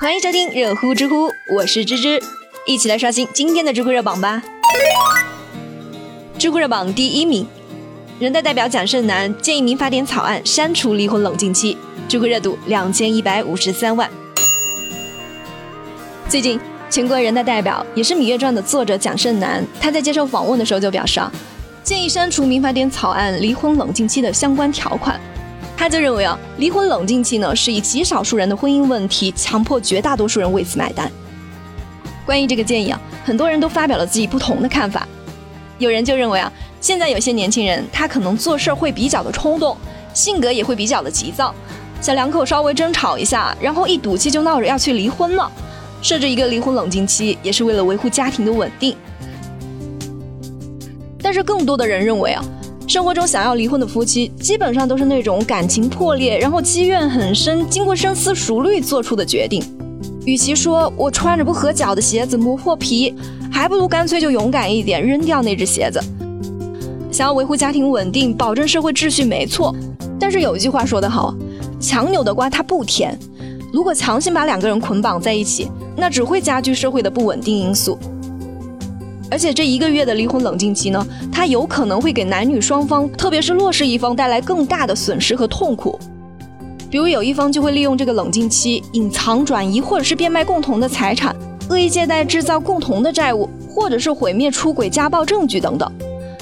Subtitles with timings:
[0.00, 2.22] 欢迎收听热乎知乎，我是芝芝，
[2.66, 4.42] 一起来刷新今天的知乎热榜吧。
[6.38, 7.46] 知乎热榜第一名，
[8.18, 11.76] 人大代表蒋胜男建议民法典草案删除离婚冷静期，
[12.08, 14.10] 知乎热度两千一百五十三万。
[16.30, 16.58] 最近，
[16.88, 21.30] 全国人大代表也是《芈月传》的作者蒋胜男，他在接受访问的时候就表示啊，
[21.84, 25.20] 建议删除民法典草案离婚冷静期的相关条款。
[25.80, 31.10] 他就认为啊，离婚冷静期呢是以极少数人的婚姻问题强迫绝大多数人为此买单。
[32.26, 35.08] 关于这个建议啊，很多人都发表了自己不同的看法。
[35.78, 36.52] 有人就认为啊，
[36.82, 39.74] 现在有些年轻人他可能做事会比较的冲动，
[40.12, 41.54] 性格也会比较的急躁，
[42.02, 45.50] 小两口稍微争吵一下，然后一赌气就闹着要去离婚了。
[46.02, 48.94] 设置一个离婚冷静期，也是为了维护家庭的稳定。
[51.22, 52.44] 但是更多的人认为啊。
[52.90, 59.62] 生活中想要离婚的夫妻，基本上都是那种感情破裂，然后积怨很深，经过深思熟虑做出的决定。
[60.26, 63.14] 与其说我穿着不合脚的鞋子磨破皮，
[63.48, 66.00] 还不如干脆就勇敢一点，扔掉那只鞋子。
[67.12, 69.72] 想要维护家庭稳定，保证社会秩序，没错。
[70.18, 71.32] 但是有一句话说得好，
[71.78, 73.16] 强扭的瓜它不甜。
[73.72, 77.96] 如果强行把两个人捆绑在一起，那只会加剧社会的不稳定因素。
[79.30, 85.98] 而且这一个月的离婚冷静期呢，它有可能会给男女双方，特别是弱势一方带来更大的损失和痛苦。
[86.90, 91.34] 比如有一方就会利用这个冷静期隐藏、转移或者是变卖共同的财产，
[91.68, 95.88] 恶意借贷制造共同的债务，或者是毁灭出轨、家暴证据等等。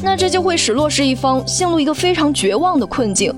[0.03, 3.34] 那这就会使弱势一方陷入一个非常绝望的困境。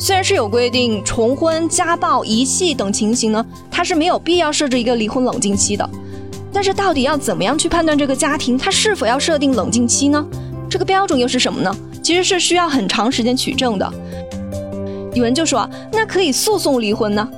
[0.00, 5.88] 虽然是有规定，重婚、家暴、遗弃等情形呢，它是没有必要设置一个离婚冷静期的。
[6.52, 10.24] 但是到底要怎么样去判断这个家庭他是否要设定冷静期呢？
[10.68, 11.74] 这个标准又是什么呢？
[12.02, 13.92] 其实是需要很长时间取证的。
[15.14, 17.28] 有人就说，那可以诉讼离婚呢？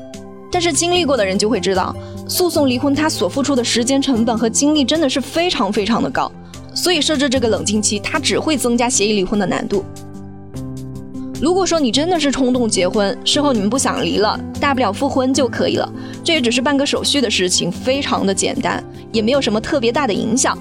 [0.51, 1.95] 但是经历过的人就会知道，
[2.29, 6.31] 诉讼离婚他所付出的时间成本和精力真的是非常非常的高，
[6.73, 9.85] 所以设置这个冷静期，它只会增加协议离婚的难度。
[11.41, 20.57] 如果说你真的是冲动结婚，事后你们不想离了，大不了复婚就可以了，这也只是办个手续的事情，非常的简单，也没有什么特别大的影响。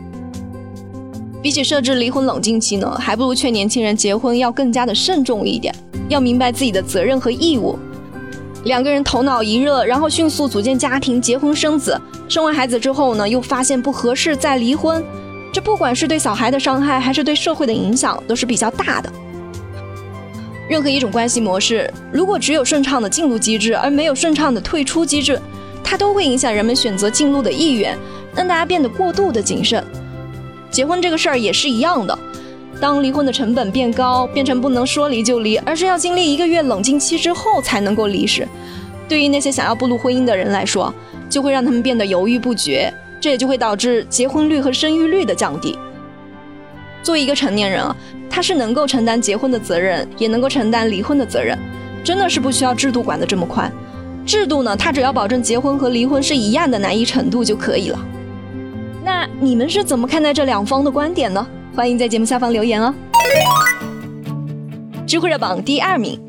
[1.41, 5.73] 比起设置离婚冷静期呢，还不如劝年轻人结婚要更加的慎重一点，
[6.09, 7.77] 要明白自己的责任和义务。
[8.65, 15.03] 两个人头脑一热，然后迅速组建家庭，结婚生子，生完孩子之后呢，又发现不合适再离婚，
[15.51, 19.11] 这不管是对小孩的伤害，还是对社会的影响，都是比较大的。
[20.69, 25.39] 任何一种关系模式，如果只有顺畅的进入机制，而没有顺畅的退出机制，
[25.83, 27.97] 它都会影响人们选择进入的意愿，
[28.33, 29.83] 让大家变得过度的谨慎。
[30.71, 32.17] 结婚这个事儿也是一样的，
[32.79, 38.47] 当离婚的成本变高，变成不能说离就离，而是要经历一个月冷静期之后才能够离时，
[39.07, 40.91] 对于那些想要步入婚姻的人来说，
[41.29, 45.77] 就会让他们变得犹豫不决，这也就会导致结婚率和生育率的降低。
[47.03, 47.95] 作为一个成年人啊。
[48.35, 51.55] 他是能够承担结婚的责任，也能够承担离婚的责任，
[52.03, 53.71] 真的是不需要制度管得这么宽。
[54.25, 57.99] 制度呢，它只要保证结婚和离婚是一样的难易程度就可以了。
[59.03, 61.45] 那你们是怎么看待这两方的观点呢？
[61.75, 62.91] 欢迎在节目下方留言哦。
[65.05, 66.19] 知乎热榜第二名，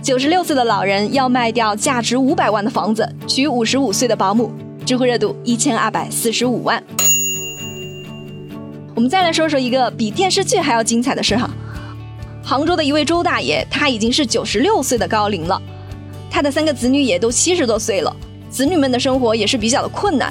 [0.00, 4.52] 九十六岁的老人要卖掉价值五百万的房子娶五十五岁的保姆，
[4.86, 6.80] 知乎热度一千二百四十五万。
[9.00, 11.48] 我们再来说说一个比电视剧还要精彩的事哈。
[12.44, 15.58] 杭州的一位周大爷，他已经是九十六岁的高龄了，
[16.30, 18.14] 他的三个子女也都七十多岁了，
[18.50, 20.30] 子女们的生活也是比较的困难。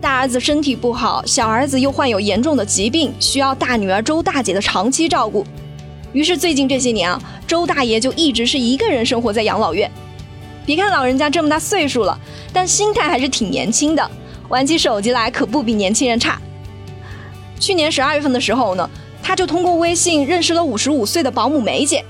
[0.00, 5.44] 大儿子身体不好，小儿子又患有严重的疾病，需要大女儿周大姐的长期照顾。
[6.12, 9.90] 于是最近这些年啊，周大爷就一直是一个人生活在养老院。
[10.64, 12.16] 别看老人家这么大岁数了，
[12.52, 14.10] 但心态还是挺年轻的，
[14.48, 16.40] 玩起手机来可不比年轻人差。
[17.58, 18.88] 去年十二月份的时候呢，
[19.22, 22.04] 他就通过微信认识了五十五岁的保姆梅姐，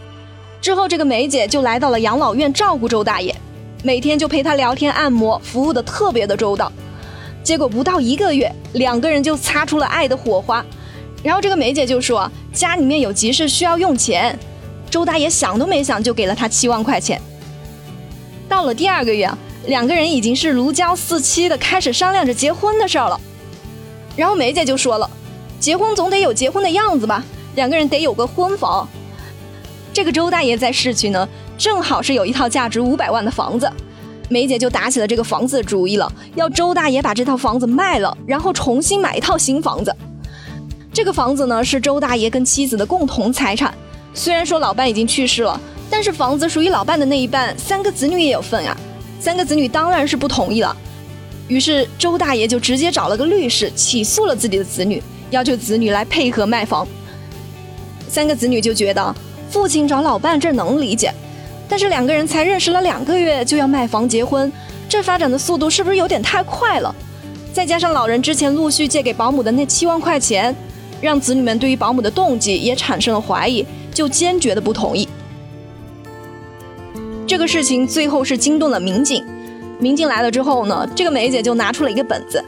[0.61, 3.34] 之后这个梅姐就来到了养老院照顾周大爷，
[3.83, 6.70] 每天就陪他聊天按摩，服务的特别的周到。
[7.43, 10.65] 结果不到一个月，两个人就擦出了爱的火花。
[11.23, 14.37] 然后这个梅姐就说家里面有急事需要用钱，
[14.91, 17.20] 周大爷想都没想就给了他七万块钱。
[18.49, 19.31] 到了第二个月，
[19.67, 23.20] 两个人已经是如胶似漆的开始商量着结婚的事儿了。
[24.17, 25.09] 然后梅姐就说了。
[25.67, 27.25] 结婚总得有结婚的样子吧，
[27.57, 28.89] 两个人得有个婚房。
[29.93, 31.29] 这个周大爷在市区呢，
[31.59, 33.69] 正好是有一套价值五百万的房子，
[34.29, 39.93] 梅姐就打起了这个房子的主意了，要周大爷把这套房子卖了，然后重新买一套新房子。
[40.93, 43.75] 这个房子呢是周大爷跟妻子的共同财产，
[44.15, 45.61] 虽然说老伴已经去世了，
[45.91, 48.77] 但是房子属于老伴的那一半，三个子女也有份啊。
[49.19, 50.77] 三个子女当然是不同意了。
[51.49, 56.87] 于是周大爷就直接找了个律师起诉了自己的子女，要求子女来配合卖房。
[58.08, 59.14] 三个子女就觉得
[59.50, 61.12] 父亲找老伴这能理解，
[61.69, 64.50] 但是两个人才认识了两个月就要卖房结婚，
[64.88, 66.94] 这发展的速度是不是有点太快了？
[67.52, 70.55] 再加上老人之前陆续借给保姆的那七万块钱，
[71.00, 75.08] 让子女们对于保姆的动机也产生了怀疑，就坚决的不同意。
[77.26, 79.25] 这个事情最后是惊动了民警。
[79.79, 82.43] 民警来了之后呢，这个梅姐就拿出了一个本子，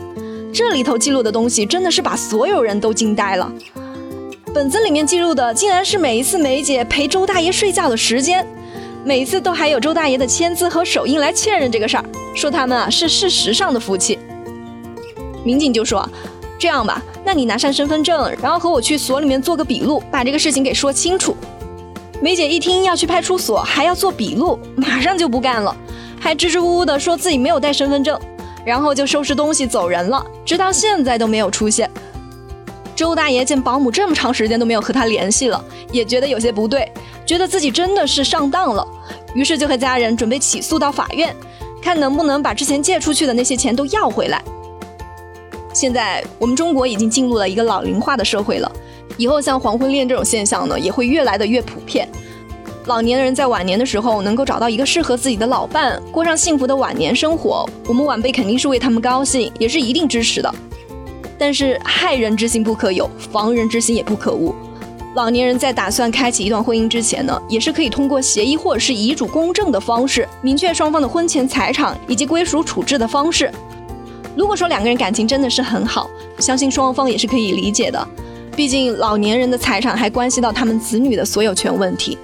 [0.59, 3.49] 这里头记录的东西真的是把所有人都惊呆了。
[4.53, 8.45] 本子里面记录的竟然是每一次梅姐陪周大爷睡觉的时间，
[9.05, 14.19] 每一次都还有周大爷的签字和手印来确认这个事儿，说他们啊是事实上的夫妻。
[15.45, 16.11] 民警就说
[16.59, 21.37] ：“这样吧，那你拿上身份证，然后和我去所里面做个笔录，把这个事情给说清楚。”
[22.21, 25.77] 梅姐一听要去派出所，还要做笔录，马上就不干了。
[26.19, 28.19] 还支支吾吾的说自己没有带身份证，
[28.69, 31.91] 然后就收拾东西走人了，直到现在都没有出现。
[32.95, 36.87] 周大爷见保姆这么长时间都没有和他联系了，也觉得有些不对，
[37.25, 38.87] 觉得自己真的是上当了，
[39.35, 41.35] 于是就和家人准备起诉到法院，
[41.81, 44.45] 看能不能把之前借出去的那些钱都要回来。
[45.73, 48.71] 现在我们中国已经进入了一个老龄化的社会了，
[49.17, 52.07] 以后像黄昏恋这种现象呢，也会越来的越普遍。
[52.89, 60.51] 老年人在晚年的时候能够找到一个适合自己的老伴，过上幸福的晚年生活，我们晚辈肯定是为他们高兴，也是一定支持的。
[61.37, 64.55] 但是害人之心不可有，防人之心也不可无。
[65.15, 73.53] 老年人在打算开启一段婚姻之前呢，也是可以通过协议或者是遗嘱公证的方式，明确双方的婚前财产以及归属处置的方式。
[74.35, 76.09] 如果说两个人感情真的是很好，
[76.39, 78.09] 相信双方也是可以理解的。
[78.57, 82.17] 毕竟老年人的财产还关系到他们子女的所有权问题。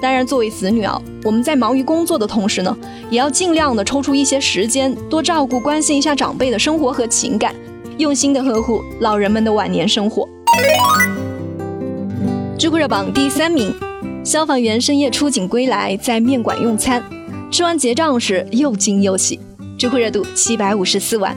[0.00, 2.76] 当然，作为子女啊，我们在忙于工作的同时呢，
[3.10, 7.52] 也要尽量的抽出一些时间，多照顾、关心一下长辈的生活和情感，
[7.96, 10.28] 用心的呵护老人们的晚年生活。
[12.56, 13.74] 知乎热榜第三名，
[14.24, 17.02] 消防员深夜出警归来，在面馆用餐，
[17.50, 19.40] 吃完结账时又惊又喜。
[19.76, 21.36] 知乎热度七百五十四万。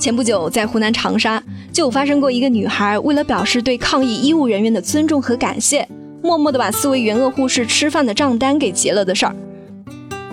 [0.00, 5.86] 前不久，在湖南长沙就发生过一个女孩为了表示对抗疫医务人员的尊重和感谢。
[6.22, 9.34] 默默地把四位援鄂护士吃饭的账单给结了的事儿。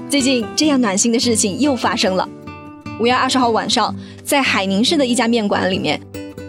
[0.10, 2.28] 最近这样暖心的事情又发生了。
[3.00, 3.94] 五月二十号晚上，
[4.24, 6.00] 在海宁市的一家面馆里面，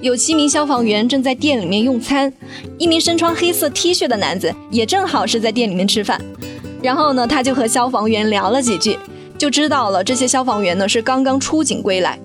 [0.00, 2.32] 有七名消防员正在店里面用餐，
[2.78, 6.20] 一名身穿黑色 T 恤的男子也正好是在店里面吃饭。
[6.82, 8.98] 然后呢，他就和消防员聊了几句，
[9.36, 12.18] 就知道了这些消防员呢是刚刚出警归来。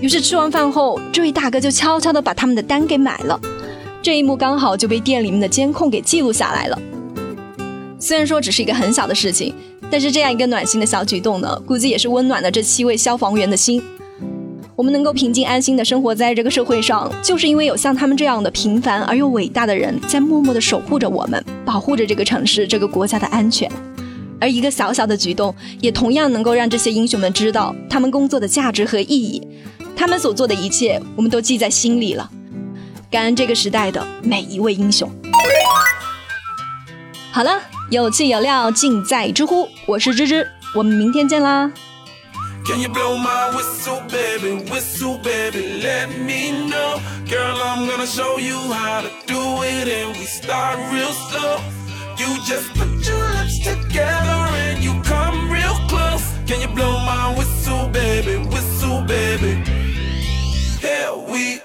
[0.00, 3.40] 于是吃完饭后，这位大哥就悄悄地把他们的单给买了。
[4.00, 6.78] 这一幕刚好就被店里面的监控给记录下来了。
[7.98, 9.52] 虽然说只是一个很小的事情，
[9.90, 13.82] 但是这样一个暖心的小举动呢，估计也是温暖了这七位消防员的心。
[14.76, 23.68] 我们能够平静安心的生活在这个社会上，就是因为有像他们这样的平凡而又伟大的人在默默的守护着我们，保护着这个城市、这个国家的安全。
[24.40, 29.42] 而一个小小的举动，也同样能够让这些英雄们知道他们工作的价值和意义。
[29.96, 32.30] 他们所做的一切，我们都记在心里了。
[33.10, 35.10] 感恩这个时代的每一位英雄。
[37.32, 41.70] 好了，有趣有料尽在知乎，我是芝芝，我们明天见啦。
[42.66, 44.62] Can you blow my whistle, baby?
[44.70, 47.00] Whistle, baby, let me know.
[47.26, 51.60] Girl, I'm gonna show you how to do it, and we start real slow.
[52.18, 56.24] You just put your lips together and you come real close.
[56.46, 58.36] Can you blow my whistle, baby?
[58.50, 59.64] Whistle, baby.
[61.30, 61.60] We.